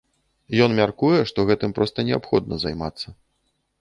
[0.65, 3.07] Ён мяркуе, што гэтым проста неабходна займацца.